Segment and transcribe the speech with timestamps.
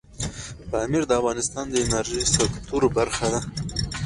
[0.69, 3.39] پامیر د افغانستان د انرژۍ سکتور برخه ده.